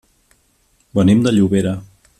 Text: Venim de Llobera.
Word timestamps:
Venim 1.01 1.23
de 1.29 1.37
Llobera. 1.37 1.79